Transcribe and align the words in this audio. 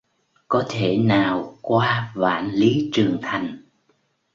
Có 0.47 0.65
thể 0.69 0.97
nào 0.97 1.55
qua 1.61 2.11
Vạn 2.15 2.51
lý 2.53 2.89
trường 2.93 3.17
thành 3.21 3.57